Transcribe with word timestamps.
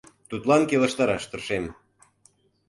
Тудлан 0.29 0.61
келыштараш 0.69 1.23
тыршем. 1.31 1.65